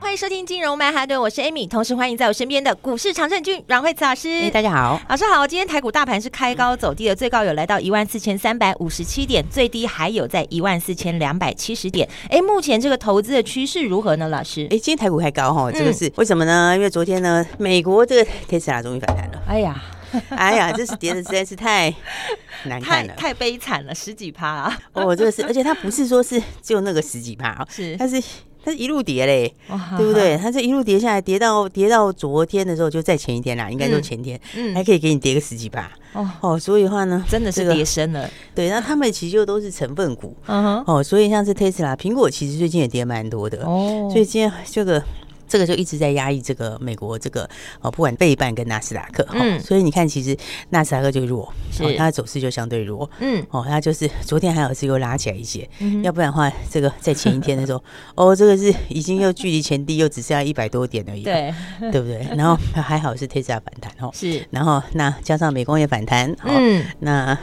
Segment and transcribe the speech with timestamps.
[0.00, 4.28] 欢迎收听金融曼哈顿，我是 Amy，同时欢迎在我身边的股市常胜军阮慧慈老师。
[4.28, 5.46] 哎，大家好，老师好。
[5.46, 12.08] 今天台股大盘是开高走低的，最高有来到一万四千三百五十七点，最低还有在一万四千两百七十点。
[12.30, 14.26] 哎，目前这个投资的趋势如何呢？
[14.28, 14.62] 老师？
[14.70, 16.72] 哎，今天台股开高哈，这个是、嗯、为什么呢？
[16.74, 19.42] 因为昨天呢，美国这个特斯拉终于反弹了。
[19.46, 19.80] 哎呀，
[20.30, 21.94] 哎呀，这是跌的实在是太
[22.64, 24.78] 难看了，太，太悲惨了，十几趴啊！
[24.94, 28.20] 哦，这个是，而且它不是说是只有那个十几趴啊， 是，它是。
[28.64, 29.94] 它是一路跌嘞，哇。
[29.96, 30.36] 对不对？
[30.36, 36.30] 它这一路跌下来，跌到跌到昨天的时候，就在前一天啦，应该说前天，嗯，还可以给你跌个十几吧哦。
[36.40, 38.28] 哦，所以的话呢，真的是跌深了。
[38.54, 43.64] 对，那他们其实就都是成分股，嗯哼，哦，所以像是 Tesla、苹果，其实最近也跌蛮多的。
[43.64, 45.02] 哦，所以今天这个。
[45.50, 47.42] 这个就一直在压抑这个美国这个
[47.80, 50.36] 哦，不管背半跟纳斯达克，嗯，所以你看，其实
[50.68, 51.96] 纳斯达克就弱，是。
[51.98, 57.82] 它的走势就相对弱，嗯，哦，它就是昨天还有是又拉起来一些，嗯，要不然的话，这个在前一天的时候，
[58.14, 61.52] 哦，这个是已经又距离前低又只剩下一百多点而已，对，
[61.90, 62.24] 对不对？
[62.38, 67.36] 然后还好是特斯拉反弹哦，是，然后那加上美工也反弹，嗯，那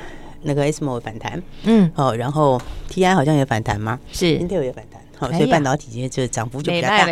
[0.43, 3.99] 那个 ASML 反弹，嗯，哦，然后 TI 好像也反弹吗？
[4.13, 4.96] 是，Intel 也反弹。
[5.17, 7.05] 好，所以半导体今天就涨幅就比较大，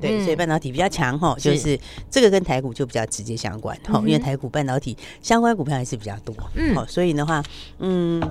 [0.00, 1.78] 对，所以半导体比较强哈，就是
[2.10, 7.42] 这个跟台股就比较直接相关哈，因为台股半导体相关股票还是比较多，嗯，好，所以的话，
[7.78, 8.22] 嗯，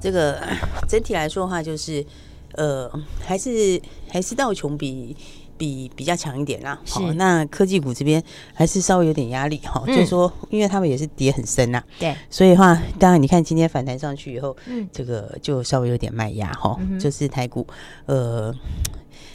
[0.00, 0.40] 这个
[0.88, 2.04] 整体来说的话，就是
[2.52, 2.90] 呃，
[3.24, 5.16] 还是还是道琼比。
[5.58, 8.22] 比比较强一点啦，好那科技股这边
[8.54, 17.66] 还是稍微有点压力哈，哦嗯、就是说，因为他们也是跌很深呐，对，所以的话，当然你看今天反弹上去以后，嗯，这个就稍微有点卖压哈，哦嗯、就是台股，
[18.06, 18.54] 呃，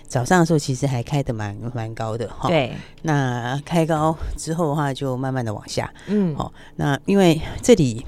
[0.07, 8.05] 早上的时候其实还开的蛮蛮高的哈，哦、对，那开高之后的话就慢慢的往下，嗯，好、哦，那因为这里。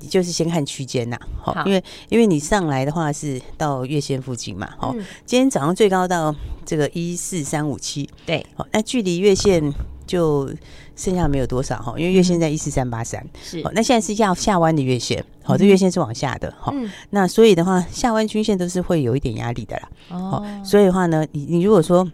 [0.00, 4.94] 你就是先看区间呐，好，因为因为你上来的话是到月线附近嘛，好，
[5.26, 9.72] 今天早上最高到这个一四三五七，对，好，那距离月线
[10.06, 10.50] 就
[10.96, 16.74] 剩下没有多少哈，因为月线在一四三八三，是，好，那现在是要下弯的月线，好，这月线是往下的，好，
[17.10, 22.08] 那所以的话下弯均线都是会有一点压力的啦，哦，所以的话呢，你你如果说。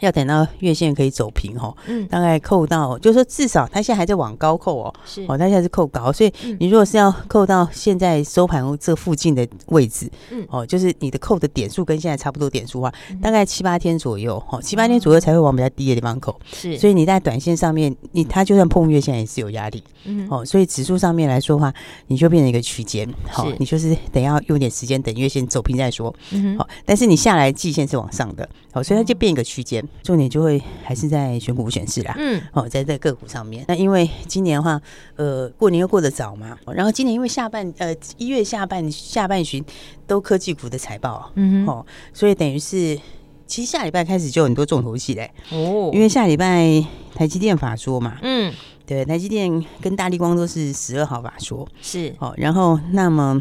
[0.00, 5.24] 要等到月线可以走平哈，嗯，大概扣到，就是说至少它现在还在往高扣哦，是。
[5.28, 21.72] 哦，它现在是扣高，所以你如果是要扣到现在收盘这附近的位置，嗯，哦，就是你的扣的点数跟现在差不多点数的话，大概七八天左右，哦，七八天左右才会往比较低的地方扣，是，所以你在短线上面，你它就算碰月线也是有压力，嗯，哦，所以指数上面来说的话，
[22.06, 29.86] 你就变成一个区间，好，你就是等要用点时间等月线走平再说，嗯，好，但是你下来季线是往上的，好，所以它就变一个区间。
[30.02, 33.64] 重点就会还是在选股选市啦，嗯，哦，在在个股上面。
[33.68, 34.80] 那因为今年的话，
[35.16, 39.62] 呃，过年又过得早嘛，然后今年因为下半呃一月下半下半旬
[40.06, 42.98] 都科技股的财报，嗯哼，哦，所以等于是
[43.46, 46.82] 其实下礼拜开始就有很多重头戏嘞，哦，因为下礼拜
[47.14, 48.52] 台积电法说嘛，嗯，
[48.88, 53.40] 对，台积电跟大立光都是十二号法说，是，哦，然后那么。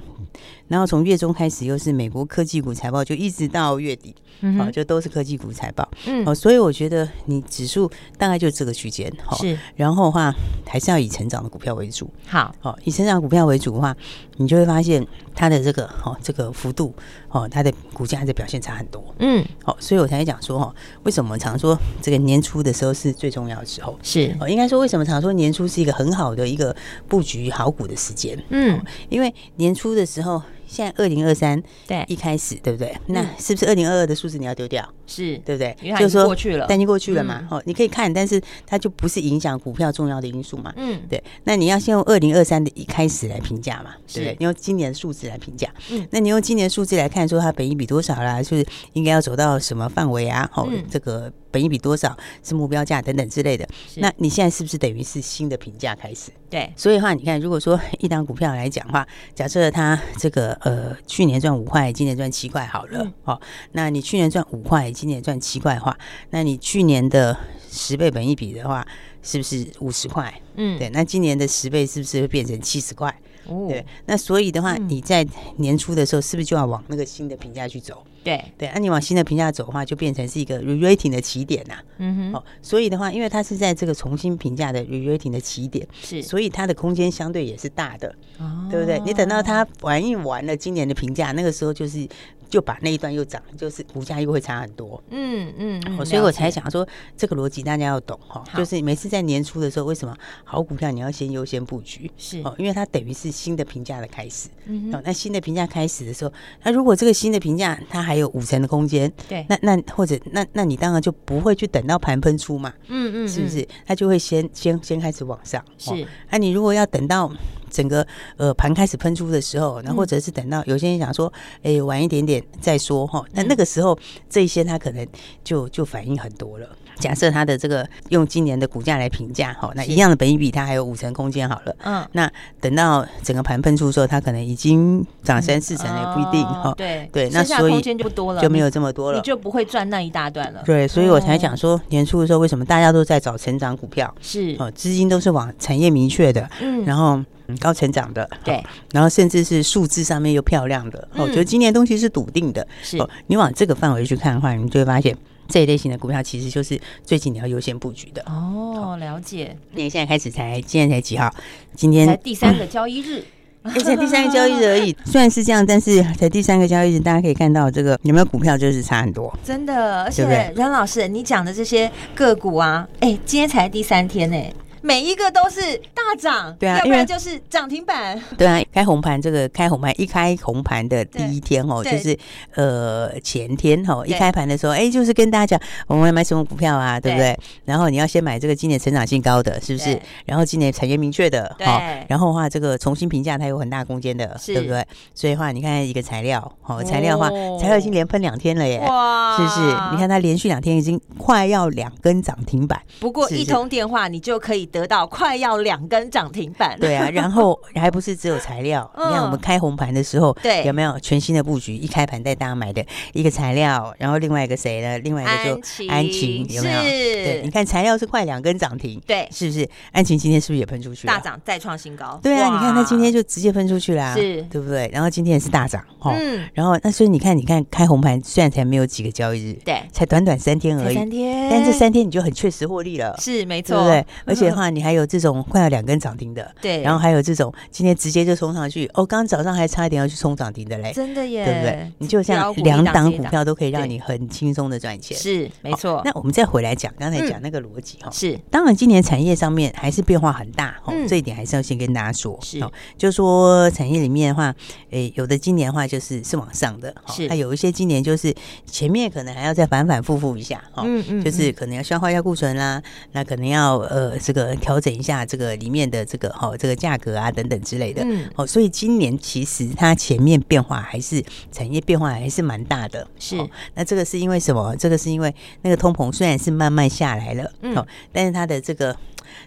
[0.68, 10.32] 然后从月中开始又是美国科技股财报，就一直到月底，嗯哦，就都是科技股财报，嗯，哦，所以我觉得你指数大概就这个区间，好，是，然后的话
[10.68, 13.96] 还是要以成长的股票为主，好，哦，以成长股票为主的话，
[14.36, 16.94] 你就会发现它的这个，哦，这个幅度，
[17.30, 26.76] 哦，它的股价的表现差很多，嗯，好，所以我才讲说，哈，为什么常说这个年初的时候是最重要的时候，是，哦，应该说为什么常说年初是一个很好的一个
[27.08, 28.78] 布局好股的时间，嗯，
[29.08, 30.42] 因为年初的时候。
[30.70, 32.94] 现在二零二三对一开始对不对？
[33.06, 34.86] 那是不是二零二二的数字你要丢掉？
[35.06, 35.74] 是对不对？
[35.98, 37.48] 就是说过去了，但已经过去了嘛。
[37.50, 40.74] 哦，你可以看，但是它就不是影响股票重要的因素嘛。
[40.76, 41.24] 嗯，对。
[41.46, 44.36] 那你要先用二零二三的一开始来评价嘛，对不对？
[44.40, 45.74] 你用今年的数字来评价。
[45.90, 48.44] 嗯，那你用今年数字来看，说它本益比多少啦？
[48.44, 50.52] 就是应该要走到什么范围啊？
[50.54, 53.68] 哦，这个本一比多少是目标价等等之类的。
[53.96, 56.32] 那你现在是不是等于是新的评价开始？
[56.50, 56.72] 对。
[56.76, 60.58] 所以的话，你看，如果说 一档股票来讲的话，假设它这个。
[60.62, 63.40] 呃，去年赚五块，今年赚七块，好了，哦，
[63.72, 65.98] 那你去年赚五块，今年赚七块的话，
[66.32, 67.38] 那你去年的
[67.72, 68.86] 十倍本一比的话，
[69.24, 70.34] 是不是五十块？
[70.56, 73.14] 嗯，对，那今年的十倍是不是会变成七十块？
[73.50, 75.26] 哦，对，那所以的话，嗯、你在
[75.58, 78.04] 年初的时候是不是就要往那个新的评价去走？
[78.24, 81.84] 对对，那、啊、你往新的评价走的话，就变成是一个 re-rating 的起点呐、啊。
[82.00, 89.00] 嗯哼，哦，所以的话，因为它是在这个重新评价的 re-rating 的起点，是，所以它的空间相对也是大的，哦，对不对？
[89.06, 92.08] 你等到它玩一玩了今年的评价，那个时候就是。
[92.50, 95.02] 就把那一段又涨，就是股价又会差很多。
[95.10, 98.44] 嗯嗯，嗯，所以我才想说这个逻辑大家要懂哈。
[98.56, 102.10] 就是每次在年初的时候，为什么好股票你要先优先布局？
[102.18, 104.50] 是哦，因为它等于是新的评价的开始。
[104.66, 106.32] 嗯哦，那新的评价开始的时候，
[106.64, 112.74] 那如果这个新的评价它还有五成的空间，对，那那或者那那你当然就不会去等到盘喷出嘛。
[112.88, 113.68] 嗯嗯，是不是？
[113.86, 115.64] 它就会先先先开始往上。
[115.78, 115.92] 是，
[116.30, 117.32] 那你如果要等到。
[117.70, 118.08] 整个
[118.38, 123.24] 呃盘开始喷出的时候，那或者是等到有些人想说，哎、欸，晚一点点再说哈。
[123.34, 123.98] 那那个时候，
[124.30, 125.06] 这一些他可能
[125.44, 126.68] 就就反应很多了。
[127.00, 131.76] 假设他的这个用今年的股价来评价好，那一样的本益比，它还有五成空间好了。
[131.84, 132.28] 嗯，那
[132.60, 136.74] 等到整个盘喷出的时候，它可能已经涨三四成了，也不一定哈。
[136.76, 140.64] 对对，那所以空间就不多了，就没有这么多了，你就不会赚那一大段了。
[140.66, 144.12] 对，所以我才讲说年初的时候，为什么大家都在找成长股票？
[144.20, 147.24] 是哦，资金都是往产业明确的，嗯，然后。
[147.58, 148.62] 高成长的，对，
[148.92, 153.10] 然后甚至是数字上面又漂亮的，我觉得今年东西是笃定的，是、哦。
[153.28, 155.16] 你往这个范围去看的话，你就会发现
[155.48, 158.22] 这一类型的股票其实就是最近你要优先布局的。
[158.26, 159.56] 哦，了解。
[159.72, 161.34] 你现在开始才，今天才几号？
[161.74, 163.24] 今天才第三个交易日，
[163.64, 164.96] 嗯 欸、才第三个交易日而已。
[165.06, 170.04] 虽然是这样，但是才第三个交易日，大家可以看到这个有没有股票就是差很多，真的。
[170.04, 174.54] 而且阮老师，你讲的这些个股啊，哎、欸，今天才第三天呢、欸。
[174.88, 175.60] 每一个都是
[175.94, 178.18] 大涨，对啊，要不然就是涨停板。
[178.38, 182.18] 对啊，开红盘这个开红盘，一开红盘的第一天哦，就是
[182.56, 187.38] 呃前天哦，一开盘的时候，哎，就是跟大家讲我们要买什么股票啊，对不对？
[187.66, 190.00] 然后你要先买这个今年成长性高的，是不是？
[190.26, 194.88] 然后今年产业明确的，好，然后的话这个重新评价它有很大空间的，对不对？
[195.14, 197.30] 所以的话你看一个材料，好，材料的话，
[197.60, 199.76] 材料已经连喷两天了耶，哇，是不是？
[199.92, 204.66] 你看它连续两天已经快要两根涨停板，不过一通电话你就可以。
[204.78, 211.76] 得到快要两根涨停板，对啊，然后 还不是只有材料，你看我们开红盘的时候，对，有没有全新的布局？
[211.76, 215.00] 一开盘带大家买的一个材料，然后另外一个谁呢？
[215.00, 216.82] 另外一个就安晴，有没有？
[216.82, 219.68] 对，你看材料是快两根涨停，对，是不是？
[219.92, 221.14] 安晴今天是不是也喷出去了？
[221.14, 224.90] 大涨再创新高，对啊，你看它今天就直接喷出去啦，是，对不对？
[224.94, 234.06] 然后今天也是大涨，嗯，然后那所以你看，你看开红盘虽然才没有几个交易日，对，才短短三天而已，三天，但这三天你就很确实获利了，是没错，对不对？
[234.26, 234.67] 而且的话。
[234.70, 241.92] 你还有这种快要两根涨停的，对，然后还有这种今天直接就冲上去，哦，刚刚早上还差一点要去冲涨停的嘞，真的耶，对不对？
[242.00, 246.02] 你就像两档股票都可以让你很轻松的赚钱，是没错。
[246.06, 248.38] 那我们再回来讲刚才讲那个逻辑哈，是。
[248.50, 252.62] 当然今年产业上面还是变化很大哈，这一点还是要先跟大家说，是，
[252.98, 254.54] 就说产业里面的话，
[254.92, 258.34] 诶，有的今年的话就是是往上的，是，那有一些今年就是
[258.66, 262.82] 前面可能还要再反反复复一下，哈，嗯嗯，就是可能要消化一下库存啦，
[263.12, 264.47] 那可能要呃这个。
[264.56, 273.38] 调整一下这个里面的这个哈这个价格啊等等之类的，嗯，哦，所以今年其实它前面变化还是产业变化还是蛮大的，是。
[273.76, 274.76] 那这个是因为什么？
[274.78, 278.96] 这个是因为那个通膨虽然是慢慢下来了，嗯，但是它的这个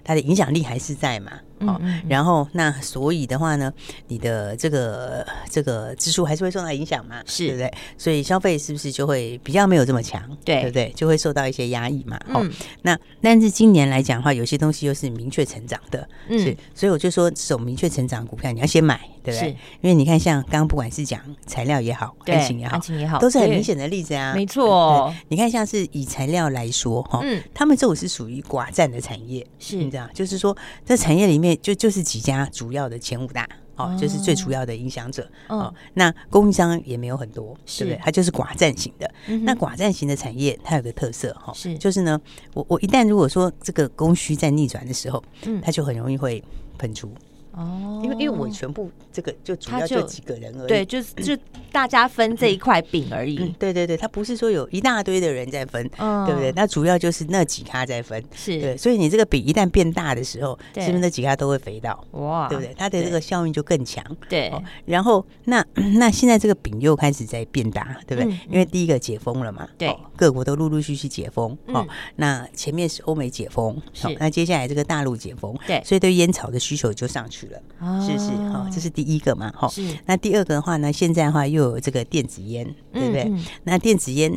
[0.05, 1.33] 它的影响力还是在嘛。
[1.67, 3.73] 好，然后那所以的话呢，
[4.09, 7.23] 你的这个这个支出还是会受到影响嘛？
[7.27, 7.73] 是，对不对？
[7.99, 10.23] 所以消费是不是就会比较没有这么强？
[10.45, 10.91] 对，对不对？
[10.97, 12.19] 就会受到一些压抑嘛。
[12.33, 12.47] 哦，
[12.83, 19.51] 那但是今年来讲的话，有些东西又是明确成长的，是，所以我就说这种明确成长股票你要先买，对不对？
[19.83, 24.33] 因为你看，像刚刚不管是讲材料也好，安晴也好，安情也好，都是很明显的例子啊。
[24.35, 31.50] 没错，你看像是以材料来说，哈，嗯，他们这种是属于寡占的产业，是你知道，就是说在产业里面。
[31.57, 35.73] 就就是几家主要的前五大哦，就是最主要的影响者哦。
[35.95, 38.01] 那供应商也没有很多，对不对？
[38.03, 39.11] 它就是寡占型的。
[39.43, 42.21] 那寡占型的产业，它有个特色哈，是就是呢，
[42.55, 46.43] 我我一旦如果说这个供需在逆转的时候，嗯，它就很容易会
[46.79, 47.13] 喷出。
[47.53, 51.37] 哦，因为因为我全部这个就主要就几个人而已，对，就是就
[51.73, 53.37] 大家分这一块饼而已。
[53.59, 56.53] 对对对，他不是说有一大堆的人在分，对不对？
[56.55, 58.77] 那主要就是那几咖在分，是对。
[58.77, 62.05] 所以你这个饼一旦变大的时候，是不是那几咖都会肥到？
[62.13, 62.75] 哇，对不对？
[62.77, 64.05] 它的这个效应就更强。
[64.29, 64.53] 对，
[64.85, 65.65] 然后那
[65.97, 68.33] 那现在这个饼又开始在变大，对不对？
[68.49, 71.57] 因为第一个解封了嘛，对，各国都陆陆续续解封。
[71.67, 71.87] 哦，
[72.17, 77.41] 那前面是欧美解封，好，那接下来这个大陆解封，对，所以对烟草的需求就上去。
[77.49, 77.61] 了，
[78.07, 79.69] 是是是哈，这是第一个嘛，哈。
[79.69, 79.83] 是。
[80.07, 83.33] 那第二个的话呢，现在的话又有这个电子烟，对不对？
[83.65, 84.33] 那电子烟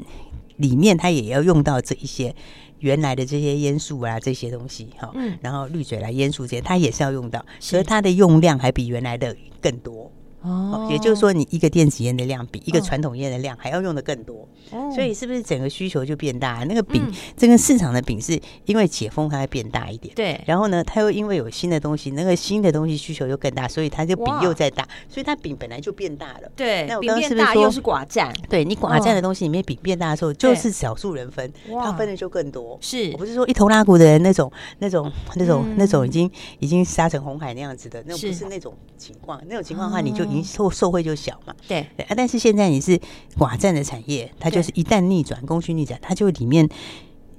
[0.57, 2.35] 里面它也要用到这一些
[2.79, 10.11] 原来的这些烟素啊这些东西哈，嗯，然后滤嘴来烟素这些，它也是要用到，所以它的用量还比原来的更多。
[10.43, 16.65] 哦，也就是说，你一个电子烟的量比一个传统烟的量还要用的更多，哦，所以是不是整个需求就变大？
[16.67, 20.39] 那个饼，嗯、这个市场的饼是因为解封它会变大一点，对。
[20.45, 26.51] 然后呢，它又因为有新的东西，那个新的东西需求又更大，所以它就饼又在大，所以它饼本来就变大了。
[26.55, 28.33] 对，那我刚刚是不是说又是寡占？
[28.49, 31.49] 对，你寡占的东西里面饼变大的时候，就是少数人分，
[31.81, 32.77] 它分的就更多。
[32.81, 39.41] 是我不是说一头拉骨的人那种、那种、那种、那种已经已经杀成红海那样子的，那不是那种情况。
[39.47, 41.13] 那种情况的话，你就已经受受惠就。
[41.15, 42.99] 小嘛，对对啊，但是现在你是
[43.37, 46.67] 寡占的产业，它就是一旦逆转，供需逆转，它就里面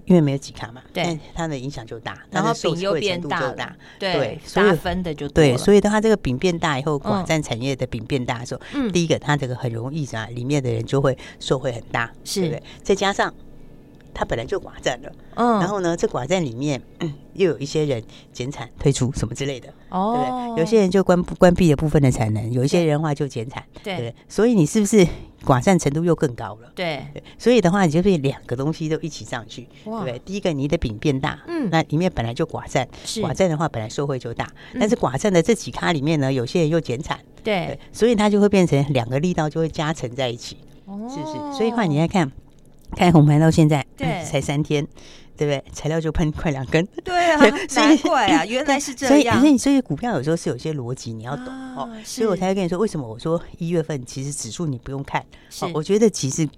[0.04, 12.62] 因为没有几卡嘛，对，它的影响就大，然后饼又变大，对，所以分的就对，所以的话，这个饼变大以后，寡占产业的饼变大的时候，嗯，第一个它这个很容易啊，里面的人就会受惠很大，是不对？
[12.82, 13.34] 再加上。
[14.14, 18.02] 它本来就寡占了，嗯，然后呢，这寡占里面、嗯、又有一些人
[18.32, 20.60] 减产退出什么之类的，哦，对不对？
[20.60, 25.06] 有些人就关关闭了部分的产能，有一些人话就减产，对，对，对，所以你是不是
[25.44, 26.70] 寡占程度又更高了？
[26.74, 30.18] 对，对，所以的话，你就会两个东西都一起上去，对不对？
[30.20, 33.20] 第一个，你的饼变大，嗯，那里面本来就寡占，是。
[33.20, 40.56] 寡占的话，本来受惠就大，嗯、但是寡占的这几咖里面呢，有些人又减产，对，对，所以它就会变成两个力道就会加成在一起，
[40.86, 41.58] 哦、是不是？
[41.58, 42.30] 所以的话，你来看。
[42.94, 44.86] 开红盘到现在，对、嗯， 才三天，
[45.36, 45.64] 对不对？
[45.72, 47.38] 材料就喷快两根，对啊，
[47.76, 49.40] 难怪啊，原来是这样。
[49.40, 51.90] 所以，所以，所以股票有时候是有些逻辑，你要懂、啊、哦。
[52.04, 55.20] 所以我才会跟你说，为什么我说一月份其实指数你不用看，
[55.60, 56.48] 哦，我觉得其实。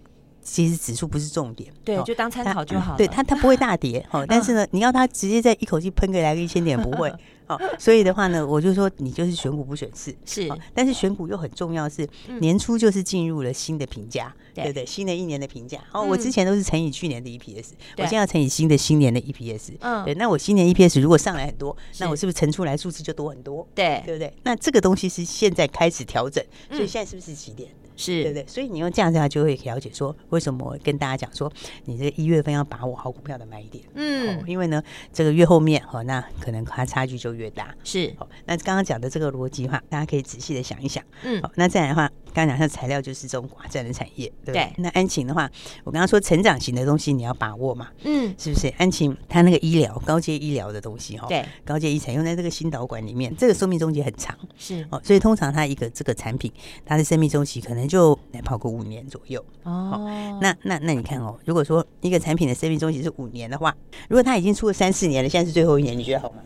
[0.48, 2.96] 其实指数不是重点，对，就当参考就好。
[2.96, 7.12] 对它，它不会大跌，哦，但是呢，你要它直接在一口气喷个来个一千点，不会，
[7.46, 12.08] 好，所以的话呢，我就说你就是选股不选市，是，但是选股又很重要，是
[12.40, 14.84] 年初就是进入了新的评价，对不对？
[14.84, 23.66] 新的一年的评价，哦，我之前都是乘以去年的 EPS，我现在要乘以新的新年的 EPS，嗯，对，那我新年 EPS 如果上来很多，那我是不是乘出来数字就多很多？
[23.74, 24.32] 对，对不对？
[24.42, 27.70] 那这个东西是现在开始调整，所以现在是不是起点？
[27.96, 28.46] 是对不对？
[28.46, 31.50] 所以你用这样子，话就会了解说，为什么我跟大家讲说，
[31.86, 33.84] 你这一月份要把握好股票的买点。
[33.94, 37.74] 嗯，因为呢，这个越后面哦，那可能它差距就越大。
[37.82, 41.02] 是，那刚刚讲的这个逻辑话，大家可以仔细的想一想。
[41.22, 44.70] 嗯，好，那再来的话，刚刚讲像材料就是这种寡占的产业，对不对？
[44.76, 45.50] 那安晴的话，
[45.84, 47.88] 我刚刚说成长型的东西你要把握嘛。
[48.04, 48.68] 嗯，是不是？
[48.76, 54.36] 安晴它那个医疗高阶医疗的东西哈，对，高阶医材用在这个新导管里面，这个寿命周期很长。
[54.58, 56.52] 是哦，所以通常它一个这个产品，
[56.84, 57.86] 它的生命周期可能。
[57.86, 63.72] 就来跑个五年左右哦，那那那你看哦，如果说一个产品的生命周期是五年的话，
[64.08, 66.38] 如果它已经出了三四年了，现在是最后一年，你觉得好吗？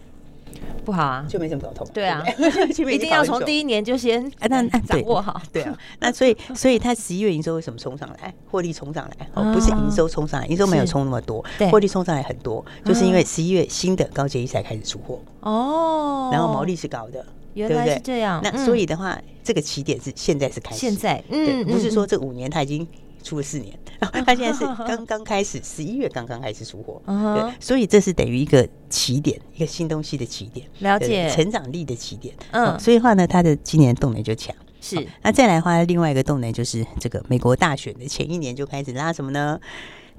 [0.90, 1.84] 不好啊，就没什么搞头。
[1.94, 2.20] 对啊，
[2.90, 5.40] 一定要从第一年就先啊，那掌握好。
[5.52, 8.34] 对啊，那所以 所以它十一月营收为什么冲上来？
[8.50, 15.20] 获利冲上来哦，不是营收冲上来，营收没有冲那么多，获利冲上来很多，就是因为十一月新的高阶一才开始出货。
[15.42, 17.24] 哦，然后毛利是高的。
[17.54, 22.86] 原来是这样，那所以的话，这个起点是现在是开始，现在，嗯，不是说这五年它已经
[23.22, 23.78] 出了四年，
[24.24, 31.30] 他现在是刚刚开始，十一月刚刚开始出货，对，所以这是等于一个起点，一个新东西的起点，了解。
[31.30, 39.60] 成长力的起点，嗯，所以话呢，它的今年动能就强，是，那再来的话，另外一个动能就是这个美国大选的前一年就开始拉什么呢？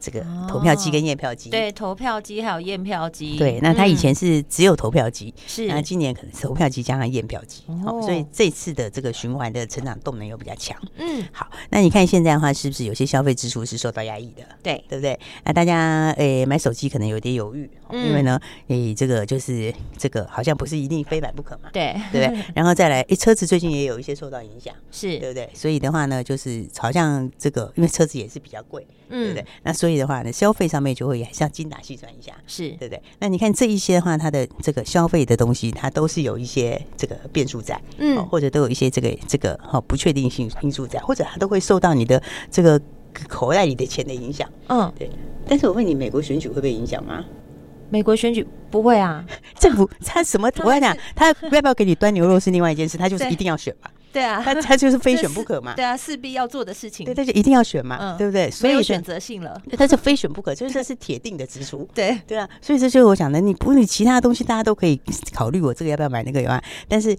[0.01, 14.43] 这个投票机跟验票机，对，投票机还有验票机，对，那他以前是只有投票机，是，那今年可能是投票机加上验票机，哦，所以这次的这个循环的成长动能又比较强，嗯，好，那你看现在的话，是不是有些消费支出是受到压抑的？
[14.63, 15.19] 对，对不对？
[15.45, 18.39] 那大家诶买手机可能有点犹豫，因为呢，
[18.69, 22.43] 诶这个就是这个好像不是一定非买不可嘛，对，对不对？
[22.55, 25.47] 然后再来，诶车子最近也有一些受到影响，是对不对？
[25.53, 29.45] 所以的话呢，就是好像这个因为车子也是比较贵，嗯，对不对？
[29.61, 29.90] 那所以。
[29.97, 33.01] 的话呢，消费上面就会还是要精打细算一下，是对不对？
[33.19, 42.79] 那你看这一些的话，它的这个消费的东西，它都是有一些这个变数在，嗯，或者都有一些这个这个哈不确定性因素在，或者它都会受到你的这个
[43.27, 45.09] 口袋里的钱的影响，嗯，对。
[45.47, 47.25] 但是我问你，美国选举会被影响吗？
[47.91, 49.23] 美国选举不会啊，
[49.59, 50.49] 政府他什么？
[50.63, 53.89] 我跟你讲，他要不要给你端牛肉是另外一件事，他就是一定要选嘛。
[54.13, 55.73] 对啊，他他就是非选不可嘛。
[55.73, 57.05] 对啊，势必要做的事情。
[57.05, 58.49] 对，他就一定要选嘛，对不对？
[58.49, 59.61] 所以有选择性了。
[59.77, 61.87] 他是非选不可，就是这是铁定的支出。
[61.95, 64.99] 对对啊，所以这就是我讲的，你不你其他东西大家都可以
[65.33, 67.15] 考虑，我这个要不要买那个以外，但是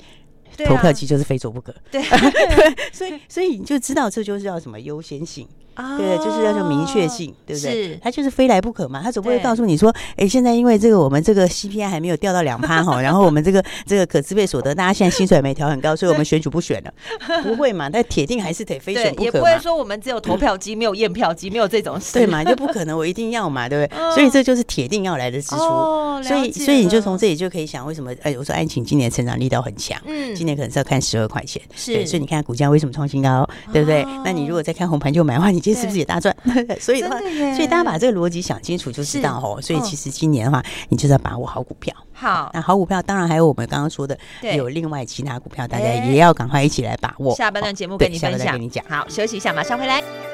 [0.67, 1.75] 投票机就是非做不可。
[1.91, 2.03] 对，
[2.93, 5.49] 所以所以你就知道这就是要什么优先性。
[5.75, 7.99] 啊，对，就是要求明确性，对不对？
[8.03, 16.93] 他就是非来不可嘛，他总不会告诉你说，哎，现在因为这个我们这个 CPI 还没有掉到两趴哈， 然后我们这个这个可支配所得，大家现在薪水没调很高，所以我们选举不选了，
[17.43, 17.89] 不会嘛？
[17.89, 22.45] 但铁定还是得非选不可，也不会说我们只有投票机没有验票机，没有这种事，对嘛？
[22.45, 24.01] 就不可能我一定要嘛，对不对？
[24.15, 34.05] 所以这就是铁定要来的支出，所以所以你就从这里就可以想，为什么哎，我说安晴今年成长力道很强，嗯，今年可能是要看十二块钱，是，所以你看股价为什么创新高，对不对？
[34.25, 36.37] 那你如果再看红盘就买的话，你今天是不是也大赚？
[36.81, 37.19] 所以的话，
[37.55, 39.63] 所以大家把这个逻辑想清楚就知道哦。
[39.63, 41.95] 所以其实今年的话，你就是要把握好股票。
[42.13, 47.35] 好，那好股票当然还有我们刚刚说的，有另外其他股票，大家也要赶快一起来把握。
[47.35, 48.85] 下半段节目跟你分享，跟你讲。
[48.89, 50.32] 好，休息一下，马上回来。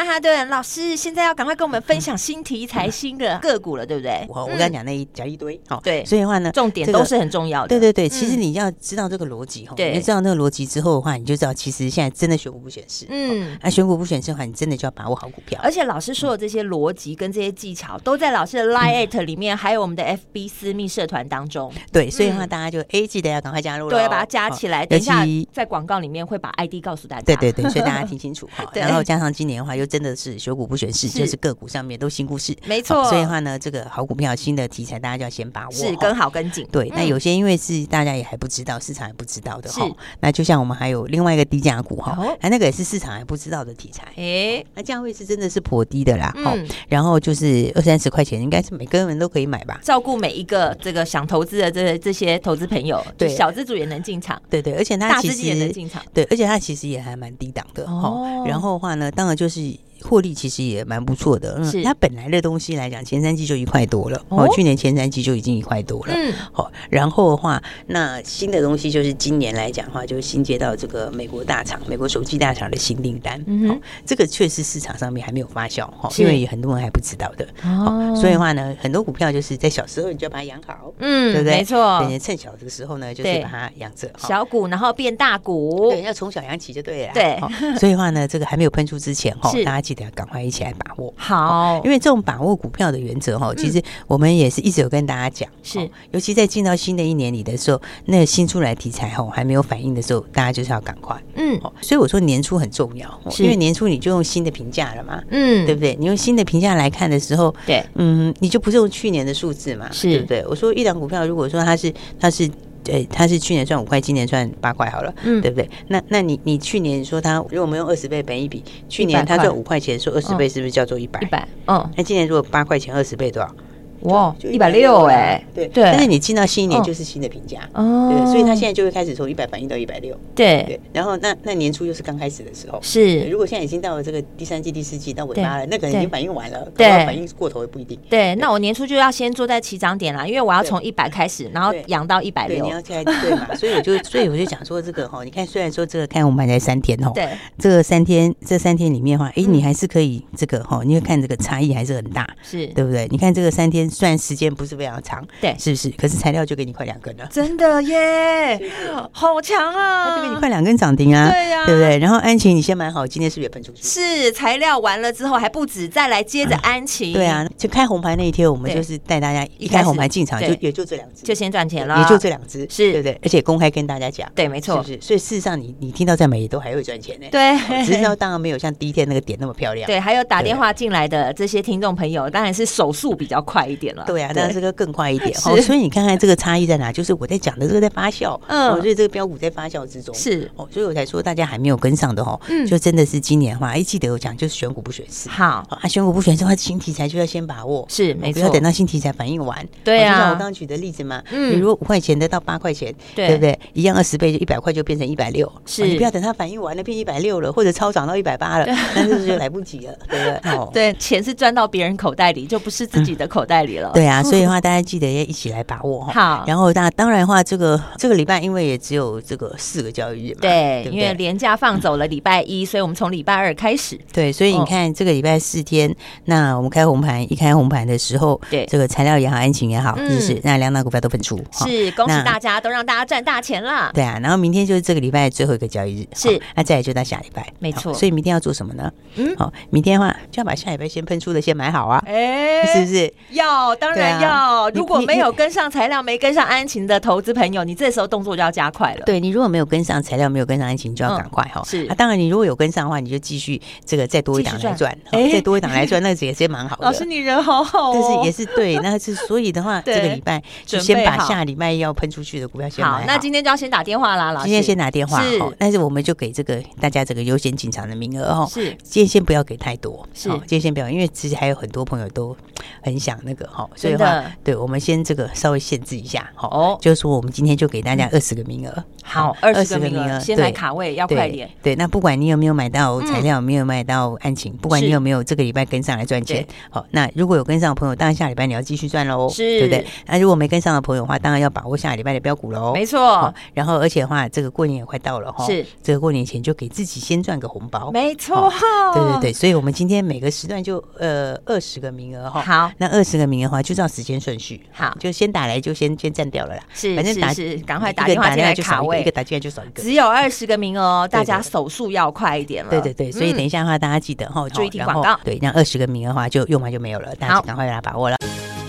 [0.00, 4.24] 曼哈顿老师现在要赶快跟我们分享新题材、新的个股了，对不对？
[4.30, 7.68] 我我刚讲那一讲一堆，好，对，所以的话呢，重点都是很重要的。
[7.68, 13.04] 对对对，其实你要知道这个逻辑哈，你知道那个逻辑之后的话，你就知道其实现在真的选股不选市。
[13.10, 15.60] 嗯，那选股不选市的话，你真的就要把握好股票。
[15.62, 21.70] 而且老师说的这些逻辑跟这些技巧，都在老师的 Line@ 里面，还有我们的 FB 私密社团当中。
[21.92, 24.86] 对，所以的话大家就 A 记得要赶快加入了，对，要把它加起来。
[24.86, 27.22] 等一下在广告里面会把 ID 告诉大家。
[27.22, 28.64] 对对对，所以大家听清楚哈。
[28.72, 33.04] 然后加上今年的话，又真的是选股不选市，就是个股上面都新故事，没错。
[33.10, 36.64] 所以的话呢，这个好股票、新的题材，大家就要先把握，是跟好跟紧。
[36.70, 39.84] 对，那有些因为是大家也还不知道，市场也不知道的哈。
[40.20, 44.04] 那就像我们还有另外一个低价股哈，哎，那个也是市场还不知道的题材。
[44.16, 46.32] 哎，那价位是真的是颇低的啦。
[46.36, 46.66] 嗯。
[46.88, 49.80] 然后就是二三十块钱，应该是每个人都可以买吧？
[49.82, 54.40] 照顾每一个这个想投资的这这些投资朋友， 对，小资主也能进场。
[54.48, 56.00] 对对，而且它其实也能进场。
[56.14, 58.44] 对，而且它其实也还蛮低档的哈。
[58.46, 59.79] 然后的话呢，当然就是。
[60.02, 81.58] 获利其实也蛮不错的，嗯，它本来的东西来讲，前三季就一块多了，哦，去年前三季就已经一块多了，嗯，好，然后的话，那新的东西就是今年来讲的话，就是新接到这个美国大厂、美国手机大厂的新订单，嗯哼，这个确实市场上面还没有发酵哈，因为很多人还不知道的，哦，所以的话呢，很多股票就是在小时候你就要把它养好，嗯，对不对？
[81.58, 87.38] 没错，等趁小的时候呢，就是把它养着，小股然后变大股，对，要从小养起就对了，对，
[87.78, 91.12] 所以的话呢，这个还没有喷出之前哈，大家记得要赶快一起来把握。
[91.16, 95.90] 好，因为这种把握股票的原则哈，其实我们也是一直有跟大家讲，是。
[96.12, 105.96] 尤其在进到新的一年里的时候，那个新出来题材哈还没有反应的时候，大家就是要赶快，嗯，所以我说年初很重要，因为年初你就用新的评价了嘛，嗯，对不对？
[105.98, 110.08] 你用新的评价来看的时候，对，嗯，你就不是用去年的数字嘛，是。
[110.08, 110.44] 对不对？
[110.46, 112.48] 我说一档股票，如果说它是它是。
[112.82, 115.68] 对，他是去年赚五块，今年赚八块，好了，嗯，对不对？
[115.88, 121.20] 那那你你去年说他，如果我们用二十倍本一比，去年他赚五块钱，说二十倍是不是叫做一百？
[121.20, 121.90] 一百，嗯。
[121.96, 123.54] 那今年如果八块钱，二十倍多少？
[124.02, 130.64] 哇，一百六哎，对对，但是你进到新一年就是新的评价哦，对，所以他现在就会开始从一百反映到一百六，对。
[130.66, 137.98] 对，然后那那年初又是刚开始的时候，是，如果现在已经到了这个第三季、第四季到尾巴了，那可能已经反应完了，对，反应过头也不一定。
[138.08, 143.52] 对，那我年初就要先坐在起涨点啦，因为我要从一百开始，然后养到一百六，你要现在对嘛？
[143.56, 152.66] 所以我就所以我就讲说这个哈，你看虽然说这个看我们还在三天哦，对，这个三天这三天里面的话，哎，你还是可以这个哈，你会看这个差异还是很大，是。
[152.68, 153.06] 对不对？
[153.10, 154.70] 你看这个三天虽然时间不是。
[154.80, 155.90] 非常长，对，是不是？
[155.90, 158.58] 可是材料就给你快两根了，真的耶，
[159.12, 160.08] 好强啊！
[160.08, 161.98] 它就给你快两根涨停啊，对呀，对不对？
[161.98, 163.82] 然后安琪你先买好，今天是不是也喷出去？
[163.82, 173.18] 是材料完了之后还不止，再来接着安琪，对啊，就开红牌那一天，我们就是带大家一开红牌进场，就也就这两只，就先赚钱了，也就这两只，是对不对？
[173.22, 175.06] 而且公开跟大家讲，对，没错，是不是？
[175.06, 185.30] 所以事实上，你你听到再买也都还会赚钱呢，对，只是说当然没有像第一天那个点那么漂亮，对，还有打电话进来的这些听众朋友，当然是手速比较快一点了，对啊，当然这个更快一点。
[185.46, 186.92] 哦，所以你看看这个差异在哪？
[186.92, 190.14] 就是我在讲的这个在发酵，嗯，所以这个标股在发酵之中。
[190.14, 190.50] 是。
[190.56, 195.66] 哦，所以我才说大家还没有跟上的哦，嗯，就真的是今年的话，哎，记得我讲就是选股不选市，好。
[195.70, 203.34] 啊，选股不选市的话，新题材就要先把握，是没错，不要等到新题材反应完，对啊，就像我刚刚举的例子嘛，嗯，你如果五块钱的到八块钱，对。
[203.34, 203.58] 不对？
[203.72, 205.86] 一样二十倍就一百块就变成一百六，是。
[205.86, 209.94] 你不要等它反应完了变一百六了，或者超涨到一百八了， 那是就来不及了？
[210.08, 210.52] 对不对？
[210.52, 213.90] 哦，对，钱是赚到别人口袋里，就不是自己的口袋里里了。
[213.94, 216.12] 对啊，所以的话，大家记得要一起来把握哈。
[216.12, 223.98] 好，然后那当然的话，这个这个礼拜因为也只有这个四个交易日嘛，对，因为连假放走了礼拜一，所以我们从礼拜二开始。
[224.12, 233.90] 对，所以你看这个礼拜四天，那我们开红盘，一开红盘的时候，对这个材料也好，安情也好，就是那两档股票都喷出，是恭喜大家，都让大家赚大钱了。
[233.94, 237.94] 对啊，然后明天就是这个礼拜最后一个交易日，是那再来就到下礼拜，没错。
[237.94, 238.90] 所以明天要做什么呢？
[239.16, 243.12] 嗯，好，明天的话就要把下礼拜先喷出的先买好啊，哎，是不是？
[243.30, 244.68] 要，当然要。
[244.70, 249.02] 如果没有跟上材料，没跟上安琴的投资朋友，你这时候动作就要加快了。
[249.04, 251.62] 对，你如果没有跟上材料，没有跟上安勤，就要赶快哈。
[251.64, 256.84] 是啊，当然你如果有跟上的话，你就继续这个再多一档来赚，再多一档来赚，那也是蛮好的。
[256.84, 257.92] 老师，你人好好哦。
[257.94, 263.00] 但是也是对，那是所以的话， 这个礼拜就先把下礼拜要喷出去的股票先买好。
[263.06, 264.46] 那今天就要先打电话啦，老师。
[264.46, 265.38] 今天先打电话，是。
[265.58, 268.46] 但是我们就给这个大家这个优先进场的名额哈。
[268.46, 268.70] 是。
[268.82, 270.28] 今天先不要给太多，是。
[270.30, 272.36] 今天先不要，因为其实还有很多朋友都
[272.82, 281.50] 很想那个哈，所以的话，对，我们先这个稍微限制一下，好，就是说我们今天就给大家二十个名额，好，二十个名额，先来卡位，要快点。
[281.62, 289.86] 对，那不管你有没有买到材料，没有买到案情，不管你有没有这个礼拜跟上来赚钱，好，那如果有跟上的朋友，当然下礼拜你要继续赚喽，是，对不对？
[290.06, 293.32] 那如果没跟上的朋友的话，当然要把握下礼拜的标股喽，没错。
[293.54, 298.52] 然后而且的话，这个过年也快到了哈，是，这个过年前就给自己先赚个红包，没错。
[298.94, 312.70] 对对对，所以我们今天每个时段就呃二十个名额哈，好，那二十个名额的话就照时间顺序，好，就先打来就先先占掉了啦，是，反正打是赶快打电话进来卡位，一个打进来就少一个，只有二十个名额，大家手速要快一点了。
[312.70, 315.18] 对对对，所以等一下的话，大家记得哈，注意听广告。
[315.24, 318.16] 对，那二十个名额的话就用完就没有了，大家赶快来把握了。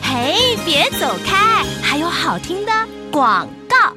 [0.02, 2.72] 嘿，别走开，还有好听的
[3.12, 3.94] 广告，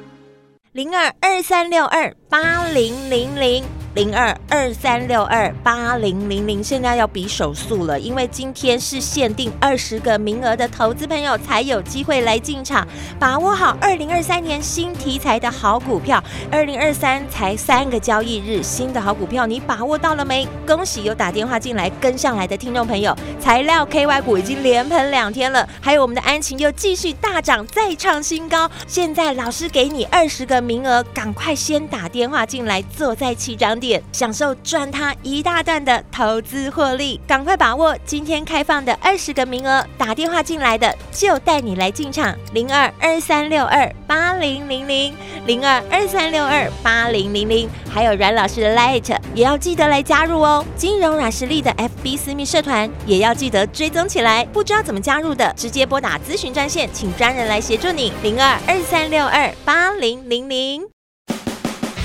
[0.71, 3.74] 零二二三六二八零零零。
[3.95, 12.85] 零二二三六二八零零零，现在要比手速了，因为今天是限定二十个名额的投资朋友才有机会来进场，
[13.17, 16.21] 把握好二零二三年新题材的好股票。
[16.51, 20.45] 二零二三才三个交易日，新的好股票你把握到了没？
[20.67, 28.69] 恭喜有打电话进来跟上来的听众朋友，材料 KY 股已经连喷两天了，还有我们的安晴又继续大涨再创新高。
[28.87, 33.84] 现在老师给你二十个名额，赶快先打电话进来，坐在起涨点。
[34.11, 45.13] 享受赚他一大段的投资获利，赶快把握今天开放的二十个名额，打电话进来的就带你来进场，零二二三六二八零零零，
[45.45, 60.94] 零二二三六二八零零零，还有阮老师的 Light 也要记得来加入哦，金融软实力的 FB 私密社团也要记得追踪起来，不知道怎么加入的，直接拨打咨询专线，请专人来协助你，零二二三六二八零零零。